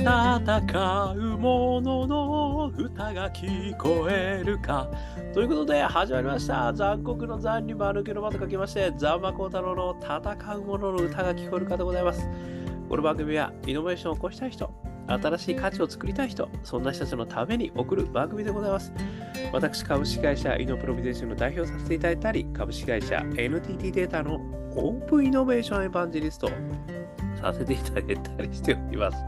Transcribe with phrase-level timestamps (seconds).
[0.00, 4.88] 戦う者のの歌が聞こえるか。
[5.34, 6.72] ということで始まりました。
[6.72, 12.26] 残酷の残に丸けの間と書きまして、ザンマコウタロウの戦う者のの歌が聞こえるかでございます。
[12.88, 14.72] この番組はイノベーションを起こしたい人、
[15.06, 18.94] 新しい価値を作りたい人、そんな人たちのために送る番組でございます。
[19.52, 24.36] 私、株式会社イノプロビゼーションの代表させていただいたり、株式会社 NTT データの
[24.76, 26.48] オープンイノベーションエヴァンジリスト
[27.42, 29.18] させていただいたりしております。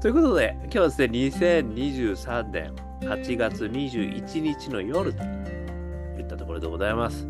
[0.00, 7.26] ということで、今日はですね、2023年8月21日の夜といったところでございます。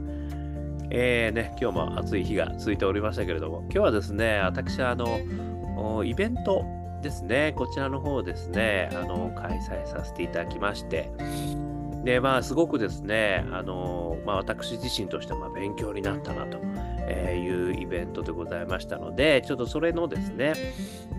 [0.91, 6.63] えーね、今日も暑い日が続いておりましたけれども、今日はですね、私、あの、イベント
[7.01, 11.11] ですね、こちらの方ですね、あの、開催させていただきまして、
[12.05, 20.53] で、まあ、すごくですね、あの、まあ、私自身としてはまあ勉強になったなというイベントでございましたので、ちょっとそれのですね、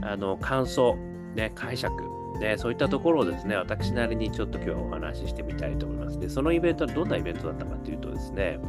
[0.04, 0.96] あの、感想、
[1.36, 1.94] ね、解釈、
[2.40, 6.20] ね、そういったところをですね、私なりにちょっと今日はお話ししてみたいと思います。
[6.20, 8.60] で、そのイベントはどんなイベントだったかというとですね、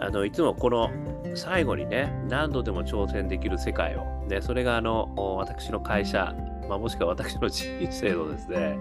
[0.00, 0.90] あのいつもこの
[1.34, 6.34] 最後にね、何度でも挑戦できる世界を、ね、それがあの私の会社、
[6.68, 8.78] まあ、もしくは私の人生のですね、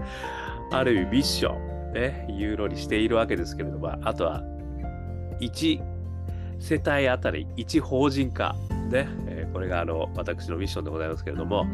[0.72, 1.58] ある意味ミッショ
[1.90, 4.44] ン、ね、いうのにしているわけですけれども、あとは
[5.42, 5.82] 1
[6.60, 8.56] 世帯あたり1法人化、
[8.90, 11.66] ね、えーこれがあの私のミッションでございますけれども、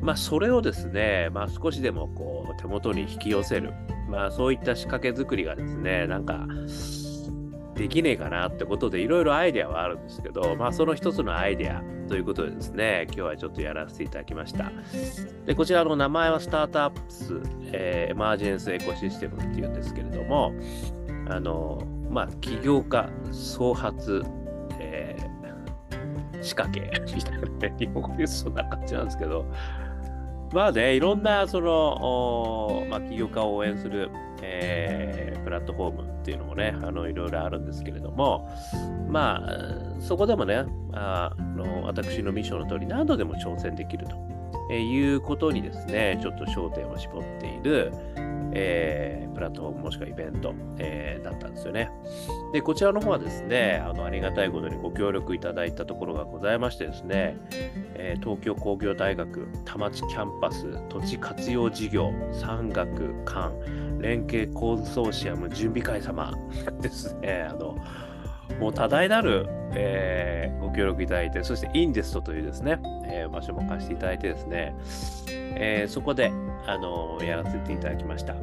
[0.00, 3.74] まあ、それをですね、まあ、少しでもこう手元に引き寄せる、
[4.08, 6.46] まあ、そういった仕掛け作りがですね、なんか、
[7.74, 14.70] できねえかなってことでいろいろアイデアはあるんですけど、まあその一つのアイデアということでですね、今日はちょっとやらせていただきました。
[15.44, 17.40] で、こちらの名前はスタートアップス、
[17.72, 20.52] えーエマージェンスエコシステムっていうんですけれども、
[21.28, 24.22] あの、まあ起業家創発、
[26.42, 26.80] 仕掛け。
[27.14, 29.46] みたいなね、日本語でそんな感じなんですけど、
[30.52, 34.10] まあね、いろんなその、まあ、起業家を応援する、
[34.42, 38.48] えープラットフォームっていうのもね、あのいろいろあるんですけれども、
[39.08, 44.14] まあ、そこでもね、あの私のミッションの通り、何度でも挑戦できると、
[44.70, 47.92] えーいうことにですね、ちょっと焦点を絞っている、
[48.52, 51.90] えープラットフォームもしくはイベント、えーだったんですよね。
[52.52, 57.36] で、こちらの方はですね、あのありがたいことにご協力いただいたところがございましてですね、
[57.94, 63.50] えー東京工業大学田町キャンパス土地活用事業産学館
[64.00, 66.32] 連携コンソーシアム準備会様
[66.80, 67.46] ですね。
[67.50, 67.76] あの
[68.60, 74.74] もう多大なる、えーご協力いただいて、そしてインデストというですね、えー場所も貸していただいてですね、
[75.28, 76.32] えーそこで、
[76.66, 78.34] あのやらせていただきました。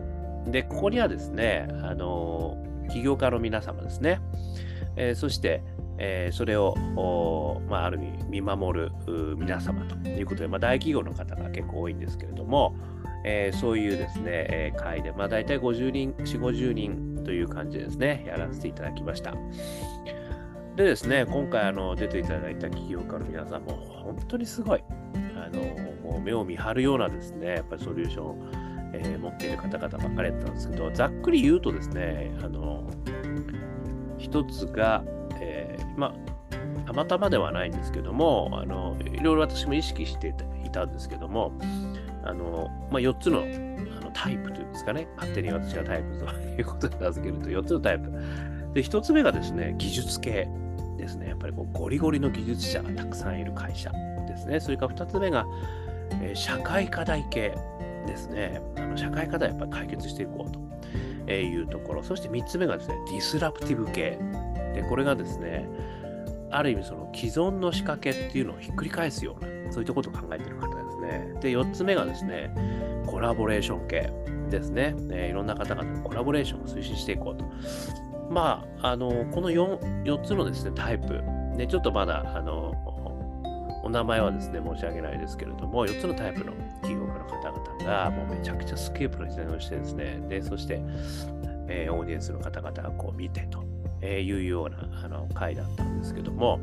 [0.46, 2.58] で、ここにはですね、あの
[2.92, 4.19] 起業家の皆様ですね、
[4.96, 5.64] えーそして、
[5.98, 6.75] えーそれを、
[7.69, 8.92] まあ、ある意味見守る
[9.38, 12.75] 皆様ということで、まあ、大企業の方が結構多いんですけれども、
[13.25, 19.34] えーそういうですね、えー会で、まあ、大体50人、4、50人という感じでですね、やらせていただきました。
[20.75, 24.84] でですね、今回あの出ていただいた企業家の皆さんも本当にすごい、
[25.35, 25.62] あの
[26.12, 28.35] もう目を見張るようなですね、やっぱりソリューションを、
[28.94, 32.90] えー持っている方々ばっかりだったんですけど、ざっくり言うとですね、あの
[34.18, 35.03] 一つが、
[35.41, 36.13] えーま、
[36.86, 40.34] たまたまではないんですけども、あのいろいろ私も意識して
[40.66, 41.51] いたんですけども、
[42.24, 43.44] あのまあ、4つの
[44.09, 48.12] のタイプというんですかね、勝手に私がタイプということで名付けると4つのタイプ。
[48.74, 50.47] で、1つ目がですね、技術系
[50.97, 51.30] ですね。
[51.30, 53.92] やっぱりこうゴリゴリの技術者がたくさんいる会社
[54.28, 54.59] ですね。
[54.59, 55.46] それから2つ目が、
[56.22, 57.56] えー社会課題系
[58.06, 58.62] ですね。
[58.78, 60.59] あの社会課題やっぱり解決していこうと
[61.30, 62.03] えいうところ。
[62.03, 64.19] そして3つ目がですね、ディスラプティブ系。
[64.74, 65.68] で、これがですね、
[66.52, 71.34] ある意味その既存の仕掛けっていうのをひっくり返すような、そういったことを考えている方ですね。
[71.42, 72.52] で、4つ目がですね、
[73.19, 74.09] コラボレーション系
[74.50, 74.96] ですね。
[75.12, 77.44] えーいろんな方々のコラボレーションを推進していこうと。
[78.31, 81.22] まあ、あの、この 4, 4つのですね、タイプ、
[81.57, 82.74] ね、ちょっとまだ、あの、
[83.84, 90.81] お名前はですね、申し訳ないですけれども、4つのタイプの企業家の方々が、もうめちゃくちゃスケープの時代をしてですね、で、そして、
[91.68, 93.66] えーオーディエンスの方々がこう見てと
[94.01, 96.57] えーいうようなあの回だったんですけども、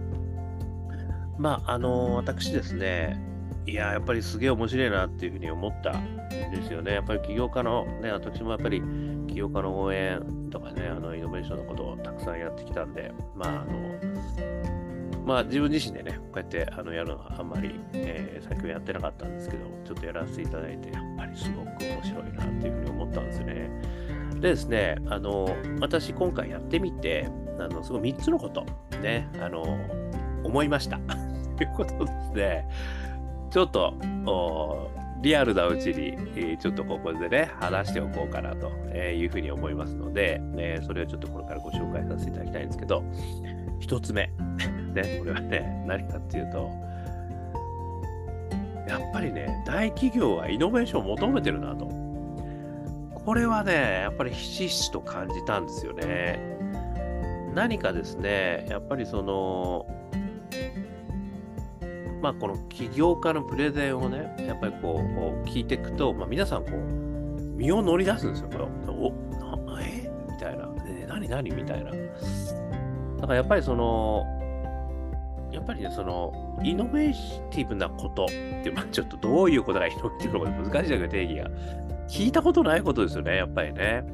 [1.38, 3.20] まあ、あの私ですね、
[3.66, 6.92] いや、やっぱりすげえ面白いなっていうふうに思ったんですよね。
[6.92, 8.80] やっぱり起業家の、ね、私もやっぱり
[9.28, 23.70] 起業家の応援とかね、あのイノベーションのことをたくさんやってきたんで、まあ、あの、まあ自分自身でね、こうやってあのやるのはあんまり、えー最近はやってなかったんですけど、ちょっとやらせていただいて、やっぱりすごく面白いなっていうふうに思ったんですよね。
[24.34, 27.28] でですね、あの、私今回やってみて、
[27.58, 28.64] あの、すごい3つのこと、
[29.02, 29.64] ね、あの、
[30.44, 30.98] 思いました。
[31.56, 32.68] ということですね、
[33.50, 33.94] ちょっと、
[34.26, 34.90] お
[35.22, 43.02] リアルなうちに、えー、ちょっとここでね、話しておこうかなというふうに思いますので、えー、それをちょっとこれからご紹介させていただきたいんですけど、
[43.80, 44.30] 一つ目、
[44.94, 46.70] ね、これはね、何かっていうと、
[48.88, 51.86] やっぱりね、大企業はイノベーションを求めてるなと。
[53.12, 53.72] これはね、
[54.02, 56.38] やっぱりひしひしと感じたんですよね。
[57.52, 59.86] 何かですね、やっぱりその、
[62.22, 65.02] まあ、この起業家のプレゼンをね、やっぱりこ
[65.44, 66.76] う、聞いていくと、まあ、皆さんこう、
[67.56, 68.64] 身を乗り出すんですよ、これ。
[68.92, 69.12] お
[69.80, 70.10] え？
[70.30, 70.68] みたいな。
[70.86, 71.50] え何何？
[71.50, 71.90] みたいな。
[71.90, 71.96] だ
[73.22, 74.24] からやっぱりその、
[75.52, 81.50] やっぱりね、その、イノベーティブなことって、まあ、ちょっとどういうことがイノベーティブなこと難しいだけど定義が。
[82.08, 84.04] 聞いたことないことですよね、やっぱりね。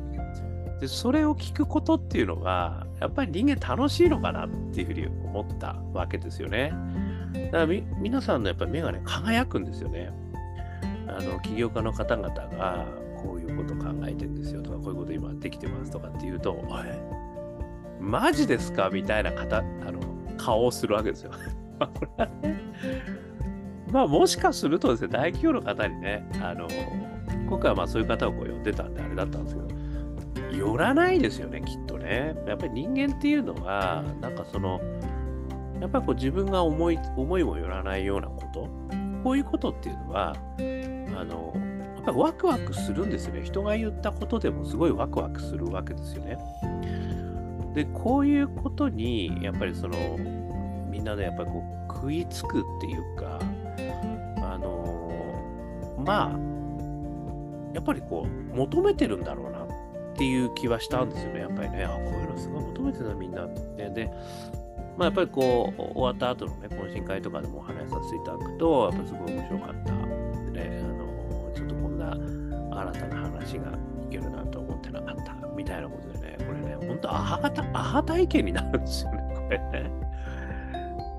[0.81, 6.73] で、それを聞くことっていうのは、やっぱり人間楽しいのかなっていうふうに思ったわけですよね。
[7.33, 7.67] だから
[7.99, 10.13] 皆さんのやっぱり目がね、輝くんですよね。
[11.07, 12.87] あの、起業家の方々が、
[13.17, 17.01] こういうこと考えてんですよとか、こういうこと今できてますとかっていうと、え？
[18.01, 18.91] マジですか？
[18.91, 20.01] みたいな方、あの、
[20.37, 21.31] 顔をするわけですよ。
[21.79, 22.61] これはね、
[23.91, 26.67] まあもしかするとですね、大企業の方にね、あの、
[27.49, 29.61] 今回はまあそういう方をこう呼んでたんであれだったんですけ
[30.51, 32.35] ど、寄らないですよね、きっとね。
[32.47, 34.81] やっぱり人間っていうのは、なんかその、
[35.83, 38.69] やっぱりこう自分が思い思いもよらないようなこと、
[39.25, 40.33] こういうことっていうのは、
[41.19, 41.53] あの、
[41.97, 43.43] やっぱりワクワクするんですよね。
[43.43, 46.39] 人が言ったことでもすごいワクワクするわけですよね。
[47.75, 49.97] で、こういうことに、やっぱりその、
[50.89, 53.41] みんなね、やっぱりこう食いつくっていうか、
[54.41, 55.11] あの、
[55.99, 56.39] まあ、
[57.75, 59.67] やっぱりこう、求めてるんだろうなっ
[60.15, 61.41] ていう気はしたんですよね。
[61.41, 63.91] やっぱりね、あ、こういうのすごい求めてたみんなって。
[63.91, 64.11] で、
[64.97, 69.93] まあ、やっぱりこう、終わった後のね、懇親会とかでもお話しさせていただくと、やっぱすごい面白かった。
[70.53, 75.33] でね、あの、ちょっとこんな新たな話がいけるなと思ってなかった。
[75.57, 79.91] みたいなことでね、これね、本当アハアハ体験になるんですよね、 これね。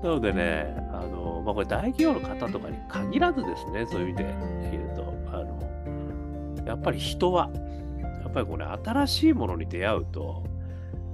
[0.02, 4.34] なのでね、あの、まあ、これ大企業の方とかに限らずですね、そういう意味で
[4.70, 7.50] 言うと、あの、やっぱり人は、
[8.22, 10.44] やっぱりこれ新しいものに出会うと、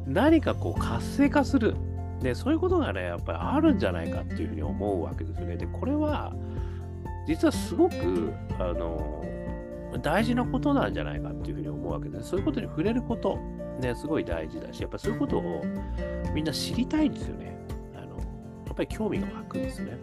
[0.07, 1.77] 何かこう活性化する。
[2.21, 5.57] で、そういうことがね、やっぱりあるんじゃないかっていうふうに思うわけですよね。
[5.57, 6.33] で、これは、
[7.27, 9.25] 実はすごく、あの、
[10.03, 12.31] 大事なことなんじゃないかっていうふうに思うわけです。
[12.31, 13.39] そういうことに触れること、
[13.81, 15.63] ね、すごい大事だし、やっぱそういうことを
[16.35, 17.57] みんな知りたいんですよね。
[17.95, 18.17] あの、
[18.67, 19.99] やっぱり興味が湧くんですね。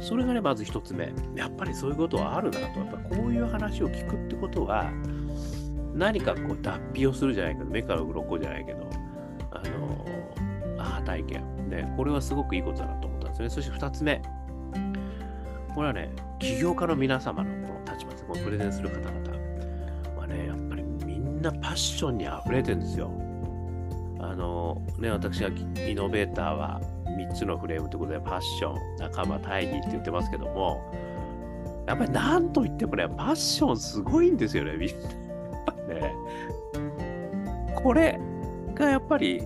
[0.00, 1.12] それがね、まず一つ目。
[1.34, 2.80] やっぱりそういうことはあるなと。
[2.80, 4.90] やっぱこういう話を聞くってことは、
[5.94, 8.88] 何かこう脱皮をするじゃないけど、目から鱗じゃないけど、
[9.50, 9.91] あの、
[11.02, 11.68] 体験。
[11.68, 13.50] ね、これはすごくいいことだなと思ったんですね。
[13.50, 14.22] そして二つ目。
[15.74, 23.10] これはね、起業家の皆様のこの立場で、このプレゼンする方々はね、やっぱりみんなパッションに溢れてるんですよ。
[24.20, 30.80] あの、ね、私がイノベーターは3つのフレームということで、パッション、仲間、大義って言ってますけども、
[31.86, 35.94] やっぱり何と言ってもね、パッションすごいんですよね、みんな。
[35.94, 36.14] ね。
[37.82, 38.20] これ
[38.74, 39.42] がやっぱり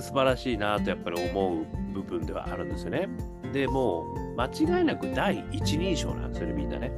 [0.00, 3.08] 素晴らしいなとやっぱり思う部分ではあるんですよね。
[3.52, 6.90] でもう間違いなく第一人称なんですよね、みんなね。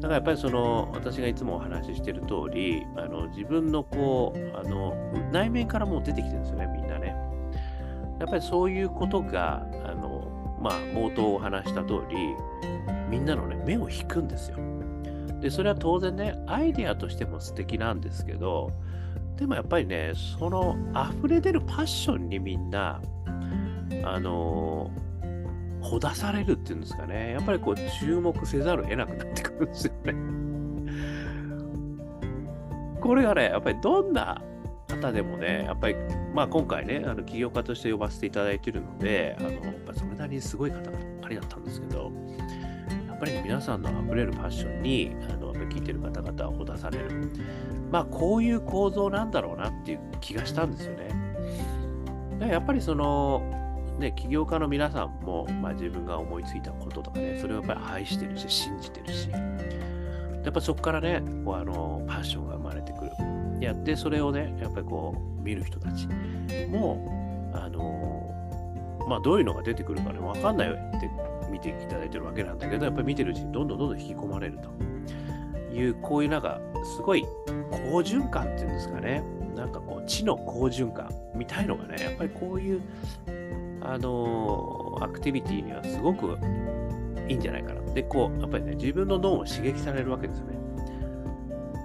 [0.00, 4.94] だからやっぱりその私がいつもお話ししてる通り、あの自分のこう、あの
[5.30, 7.14] 内面からもう出てきてるんですよね、みんなね。
[8.18, 12.16] やっぱりそういうことが、あの、まあ、冒頭お話した通り、
[13.10, 14.58] みんなのね、目を引くんですよ。
[15.40, 18.70] で、それは当然ね、アイデアとしても素敵なんですけど、
[19.36, 23.00] でもやっぱりね、その溢れ出るパッションにみんな、
[24.04, 24.90] あの
[25.80, 27.32] ほだされるっていうんですかね。
[27.32, 30.14] やっぱりこう注目せざるを得なくなってくるんですよね。
[33.00, 34.40] これがね、やっぱりどんな
[34.88, 35.96] 方でもね、やっぱり、
[36.32, 42.12] まあ今回ね、あの起業家として呼ばせていただいているので、あのやっぱそれなりにすごい方ばっかりだったんですけど、
[43.22, 47.30] ぱり、皆さんの溢れるパッションに、あの聞いてる方々はほだされる。
[47.92, 52.48] まあこういう構造なんだろうなっていう気がしたんですよね。
[52.48, 59.38] やっぱりその、ね、起業家の皆さんも、まあ、自分が思いついたこととかね、それをやっぱり愛してるし、信じてるし、や
[60.48, 63.12] っぱそこからね、こうあのパッションが生まれてくる。
[63.60, 66.08] やって、それをね、やっぱりこう、見る人たち
[66.68, 68.34] も、あの
[69.08, 71.08] まあ、どういうのが出てくるかね、わかんないって
[71.52, 76.60] 見ていただいてるわけなんだけど、やっぱり見てるうちにどんどんどんどん引き込まれるという、こういうなんか、
[76.96, 77.24] すごい
[77.70, 79.22] 好循環っていうんですかね、
[79.54, 82.80] なんかこう、知の好循環みたいのがね、やっぱりこういう、
[83.84, 86.38] あのアクティビティにはすごく
[87.28, 87.80] いいんじゃないかな。
[87.92, 90.54] で、こう、やっぱりね、自分の脳も刺激されるわけですよね。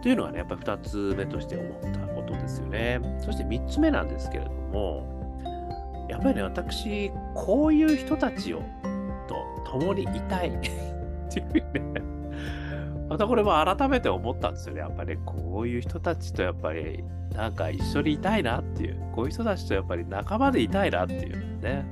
[0.02, 3.00] というのがね、やっぱり2つ目として思ったことですよね。
[3.20, 5.18] そして3つ目なんですけれども、
[6.08, 8.62] やっぱりね、私、こういう人たちを
[9.72, 10.50] 共にいたい。
[10.50, 10.60] っ
[11.30, 12.02] ていうね、
[13.10, 14.82] またこれも改めて思ったんですよね。
[14.82, 21.86] やっぱり、こういう人たちとやっぱり、なんか一緒にいたいなっていう、こういう人たちとやっぱり仲間でいたいなっていうね、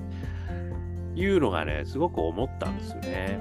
[1.15, 3.39] いうのがね、すごく思ったんですよね。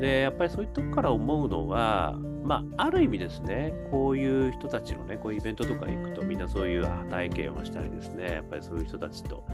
[0.00, 9.44] で、やっぱりそういうとこから思うのは、まあ、ある意味ですね、こういう人たちのね、こういうイベントとか行くと、みんなそういう体験をしたりですね、やっぱりそういう人たちと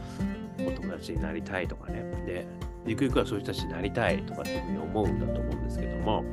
[0.67, 2.47] お友達になりたいとかね、で、
[2.89, 6.25] ゆくゆくはそういう人たちになりたいとかっていうふうに思うんだと思うんですけども、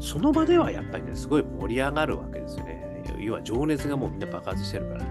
[0.00, 2.80] その場ではやっぱりね、すごい盛り上がるわけですよね。
[3.18, 5.04] 要は情熱がもうみんな爆発してるから。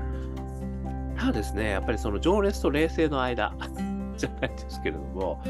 [1.17, 3.53] ただですね、やっぱりその情熱と冷静の間
[4.17, 5.41] じゃないですけれども、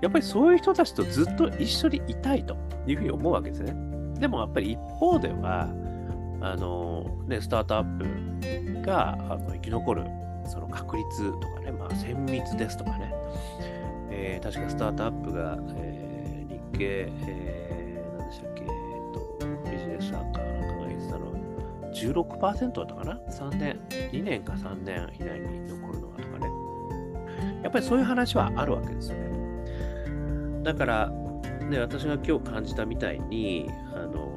[0.00, 3.74] やっぱりそういう人たちとずっと一緒にいたいというふうに思うわけですね。
[4.18, 5.68] でもやっぱり一方では、
[6.40, 10.04] あのね、スタートアップがあの生き残る
[10.44, 13.14] その確率とかね、まあ、精密ですとかね、
[14.10, 21.32] えー、確かスタートアップが、えー、日経、えー、何でしたっけ、えーと、ビジネスサーカーなんかが言ってたの
[21.92, 23.80] 16%だったかな ?3 年、
[24.12, 26.46] 2年か3年以内に残るのはとかね。
[27.62, 30.62] やっぱりそういう話はあるわけですよね。
[30.62, 31.10] だから、
[31.70, 34.32] ね、私が今日感じたみたいに、あの、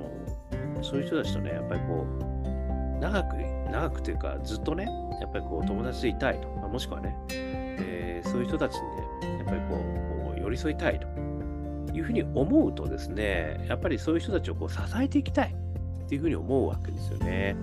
[0.82, 3.36] そういう人たちとね、やっぱりこう、長く、
[3.72, 4.86] 長くというか、ずっとね、
[5.20, 7.16] やっぱりこう、友達でいたいと、ま、もしくはね、
[7.80, 9.78] えー、そういう人たちにね、やっぱりこう、
[10.28, 11.08] こう寄り添いたいと
[11.94, 15.56] いうふうに思うとですね、やっぱりそういう人たちをこう支えていきたい
[16.06, 17.56] っていうふうに思うわけですよね。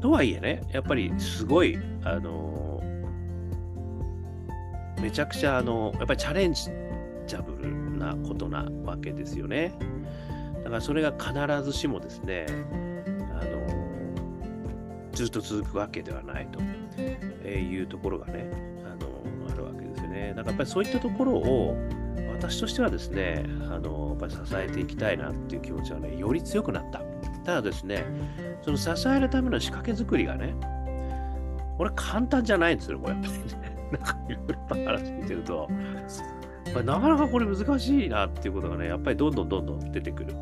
[0.00, 2.82] とはいえね、やっぱりすごい、あの
[5.00, 6.64] めちゃくちゃ、あのやっぱりチャレンジ
[7.26, 9.72] ジャブルなことなわけですよね。
[10.62, 12.46] だからそれが必ずしもですね、
[13.40, 16.58] あのずっと続くわけではないと
[17.50, 18.50] いうところがね、
[18.84, 20.34] あのあるわけですよね。
[20.36, 21.76] だかやっぱりそういったところを
[22.32, 27.00] 私としてはですね、あのやっぱり支えていきたいなっていう気持ちはね、より強くなった。
[27.44, 28.04] ただですね、
[28.62, 30.54] その支えるための仕掛け作りがね、
[31.76, 33.74] これ簡単じゃないんですよ、これやっぱりね。
[33.92, 35.68] なんかいろいろ話聞いてると、
[36.74, 40.34] ま、なかなかこれ難しいなっていうことがね、やっぱりどんどんどんどん出てくる、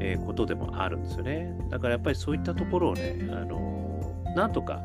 [0.00, 1.54] えー、ことでもあるんですよね。
[1.70, 4.80] だからやっぱりそういったところをね、あのー、なんとか、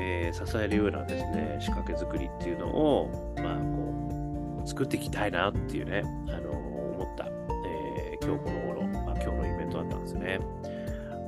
[0.00, 7.26] えー、支えるようなですね、仕掛け作りっていうのを、まあ、こう、作っていきたいなっていうね、あの思った、
[7.66, 10.40] え今日この頃、まあ、今日のイベントだったんですね。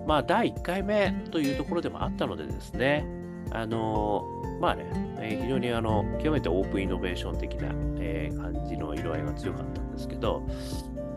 [0.06, 3.04] まあ、第1回目というところでもあったのでですね、
[3.50, 4.24] あの
[4.60, 4.86] まあね、
[5.18, 10.42] えー、非常にあの極めてオープンイノベーション的な、えー、感じの色合いが強かったんですけど、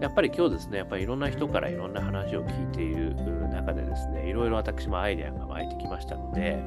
[0.01, 3.15] やっぱり今日ですね、やっぱりいろんな人からいろんな話を聞いている
[3.49, 6.61] 中でですね、いろいろ私もアイデアが湧いてきましたので、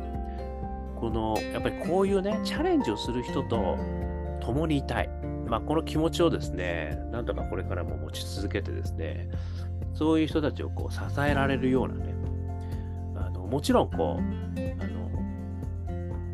[1.01, 3.77] この、やっぱりこういうね、チャレンジをする人と
[4.41, 5.09] 共にいたい。
[5.47, 9.31] まあ、この気持ちをですね、なんとかこれからも持ち続けてですね、
[9.95, 12.15] そういう人たちをこう支えられるようなね、
[13.17, 14.99] あのもちろんこう、あの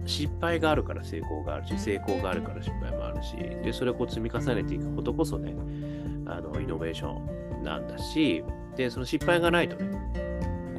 [0.06, 5.54] 失敗があるから成功があるし、成功があるから失敗もあるし、で、それをこう積み重ねていくことこそね、
[6.26, 7.18] あの、イノベーショ
[7.60, 8.44] ンなんだし、
[8.76, 9.90] で、その失敗がないとね、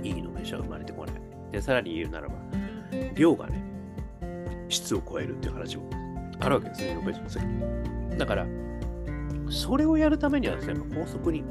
[0.04, 1.16] いいイノベーションが生まれてこない。
[1.52, 2.36] で、さらに言うならば、
[3.16, 3.65] 量がね、
[4.70, 5.90] 質を超えるっていう話も
[6.40, 8.18] あるわけですよ、イノベーションする。
[8.18, 8.46] だから、
[9.50, 11.44] それをやるためにはですね、高速に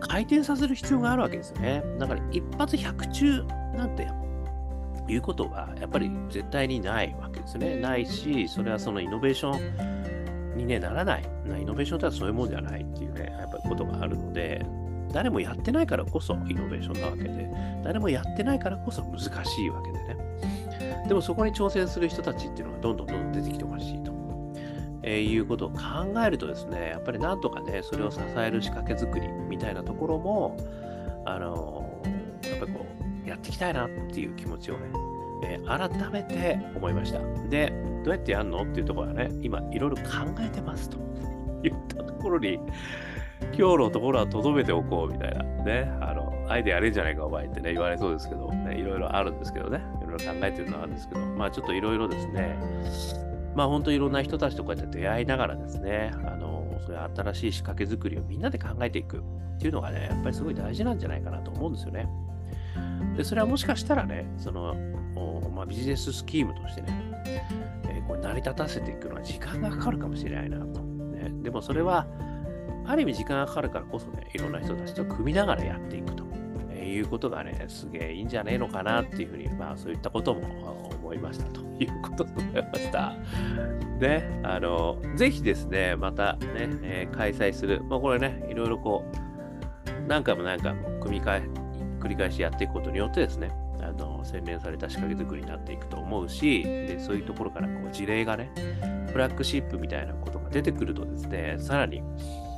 [0.00, 1.82] 回転させる必要があるわけですよね。
[1.98, 3.44] だから一発100中
[3.76, 4.08] なんて
[5.08, 7.76] いうことはやっぱり絶対にないわけですね。
[7.76, 11.22] ないし、それはそのイノベーションに、ね、ならない。
[11.60, 14.64] イノベーションとはそういうもんじゃないっていうね、やっぱりことがあるので、
[15.12, 17.50] 誰もやってないからこそイノベーションなわけで、
[17.82, 20.16] 誰もやってないからこそ難しいわけでね。
[21.08, 24.18] でもそこに挑戦する人たちっていうのがどんどんどんどん出てきてほしいと。
[25.02, 25.78] えー、いうことを考
[26.26, 30.56] えるとですね、やっぱりなんとかね、それを支える仕掛け作りみたいなところも、
[31.24, 32.86] あのー、やっぱりこ
[33.24, 34.90] う、やっていきたいなっていう気持ちをね、
[35.44, 37.20] えー、改めて思いました。
[37.48, 37.72] で、
[38.04, 40.02] どうやってやるのっていうところはね、今いろいろ考
[40.40, 40.98] えてますと
[41.62, 42.58] 言ったところに、
[43.56, 49.80] 今日のところはとどめておこうみたいなね、あの、アイデアあれんじゃないかお前ってね、言われそうですけど、ね、いろいろあるんですけどね、
[50.24, 52.58] ろ考えてるのはあるんですけど、まあちょっといろいろですね、
[53.54, 59.20] まあ本当いろんな人たちとこうやって出会いながらですね、あの、そういう新しい仕掛け作りをみんなで考えていくっ
[59.58, 62.08] ていうのがね、やっぱりすごい大事なんじゃないかなと思うんですよね。
[63.16, 64.74] で、それはもしかしたらね、その、
[65.54, 66.88] まあ、ビジネススキームとしてね、
[67.88, 70.80] えー、これ成り立たせていくのは時間がかかるかもしれないなと。
[70.80, 72.06] ね、でもそれは、
[72.86, 76.27] ある意味時間がかかるからこそね、いろんな人たちと組みながらやっていくと。
[76.88, 83.14] いうことがね、すげえいいんじゃねえのかなっていうふうに、まあそういったことも思いましたということでございました。
[83.98, 89.28] で、あの、ぜひですね、またね、えー、開催する、まあこれね、いろいろこう、
[90.08, 91.48] 何回も何回も組み替え、
[92.00, 98.50] 繰り返しやっていくことによってですね、あの洗練された仕掛け作りになっていくと思うし、でそういうところからこう事例がね、
[99.12, 102.02] フラッグシップみたいなことが出てくるとですね、さらに、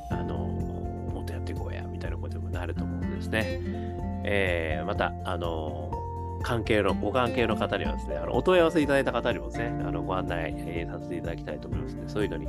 [0.09, 4.10] あのもっとやっていこうや、みたいなことにもなると思うんですね。
[4.23, 5.91] えー、また、あの
[6.41, 12.47] 関係の、ご関係の方にはですね、あのお問い合わせいただいた方にもですね、あのご案内、えー、させていただきたいと思いますので、そういうのに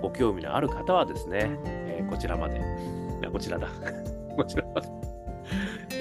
[0.00, 3.68] ご興味のある方はですね、えー、こちらまで、いやこちらだ、
[4.36, 5.02] こちらまで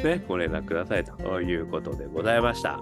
[0.04, 2.80] ね、ご連絡くださいということでございました。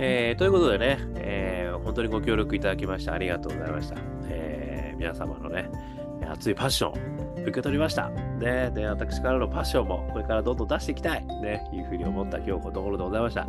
[0.00, 3.96] えー、ということでね、えー、本当にご協力いただきましてありがとうございました。
[4.28, 5.68] えー、皆様のね、
[6.28, 7.17] 熱いパッション、
[7.48, 8.10] 受け取りました。
[8.10, 11.24] ね、で、私からのパッションもこれからどんどん出していきたい。
[11.24, 13.46] ね、いうふうに思った今日このところでございました。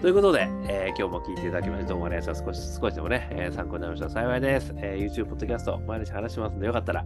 [0.00, 2.74] ということで、えー、今日も聞いていただきまして、どうもありがとうございます。
[2.74, 4.72] 少し、少しでもね、えー、参考になりましたら幸いです。
[4.76, 7.04] えー、YouTube、Podcast、毎日話しますので、よかったら、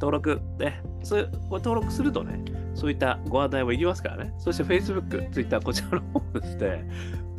[0.00, 2.40] 登録、ね、そういう、これ登録するとね、
[2.74, 4.32] そういったご案内もいりますからね。
[4.38, 6.88] そして Facebook、Twitter、こちらの方ですね、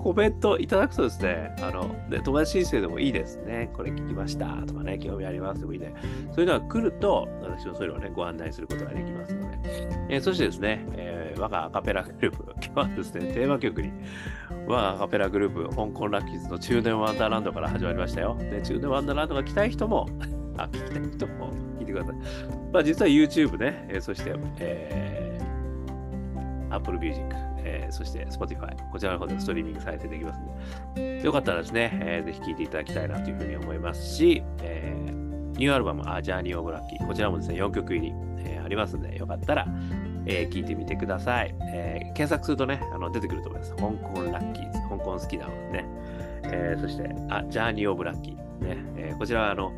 [0.07, 3.69] コメントいただくとですね、あの、ね、友達申請でもいいですね。
[3.73, 5.93] これ聞きましたとかね、興味ありますでもいいね。
[6.33, 9.57] そういうのが来ると、私もそういうのをね、ご案内することができますので。
[10.07, 13.91] えー、そしてですね、えー、我がアカペラグループ、 今日はですね、テーマ曲に、
[14.65, 18.37] 我がアカペラグループ、香港ラッキーズの中年ワンダーランドから始まりましたよ。
[18.39, 20.07] で、中年ワンダーランドが来たい人も、
[20.55, 22.15] あ、聞きたい人も聞いてください。
[22.71, 35.11] まあ、実は YouTube ね、えー、そして、えー、Apple Music、えー、そして Spotify、こちらの方でストリーミングされてできますので、よかったらですね、えー、ぜひ聴いていただきたいなというふうに思いますし、えー、
[35.57, 39.67] ニューアルバム、あジャーニー・オブ・ラッキー、こちらもですね、4曲入り、えー、ありますので、よかったら、
[40.25, 42.13] えー、聞いてみてください、えー。
[42.13, 43.75] 検索するとね、あの出てくると思います。
[43.75, 45.85] 香港ラッキーズ、香港好きなのでね。
[46.43, 49.71] えー、そして、あ、ジャーニー・オブ・ラッキー、ねえー、こちらはあの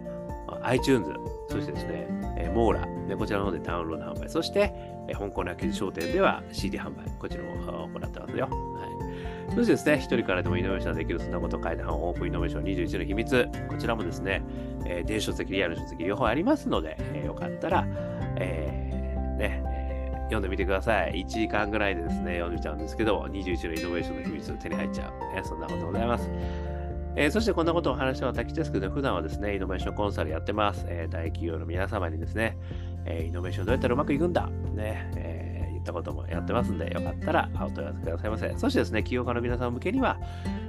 [0.63, 1.10] iTunes、
[1.50, 4.74] そしてですね、えー、モーラ、ね、こちらの方でダウンロード販売、そして、
[5.10, 8.48] え、香港ラッキーズ商店では CD 販売、こちらも行ってますよ。
[8.50, 13.50] はいそしてですね、一人からでもイノベーションできるそんなこと階段オープンイノベーション21の秘密。
[13.67, 14.43] こちらもですね、
[14.86, 17.86] えー、電子書籍、リアル書籍両方ありますので、えー、よかったら、
[18.38, 19.63] えー、ね、
[20.26, 21.26] 読んでみてください。
[21.26, 25.36] 1時間ぐらいでですね、読んでちゃうんですけど、21のイノベーションの秘密手に入っちゃう。
[25.36, 26.30] ね、そんなことございます。
[27.15, 30.86] えー、そしてこんなことをお話しては滝ですけど、普段はですね、イノベーションコンサルやってます。
[30.88, 32.58] えー、大企業の皆様にですね、
[33.06, 38.54] え、イノベーションどうやったらうまくいくんだ、ねえ言ったこともやってますんで、よかったらお問い合わせくださいませ。
[38.58, 40.20] そしてですね、企業家の皆さん向けには、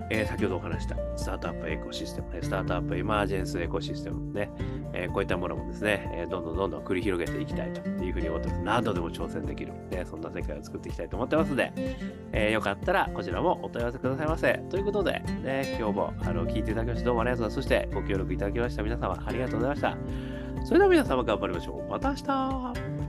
[0.08, 4.50] えー、先ほどお話したスタートアップエコシステムね、スタートアップエマージェンスエコシステムね、
[4.92, 8.60] えー、こういったものもですね、えー、どんどんどんどん繰り広げていきたいというふうに思ってます。
[8.60, 11.72] 何度でも挑戦できる、ね、そんな世界を作っていきたいと思ってますので、
[12.32, 14.54] えー、よかったらこちらもお問い合わせくださいませ。
[14.70, 17.62] ということで、ね、今日もあの聞いていただきましてどうもありがとうございます。
[17.62, 20.39] そしてご協力いただきました皆様ありがとうございました。
[20.64, 21.90] それでは皆様頑張りましょう。
[21.90, 23.00] また明日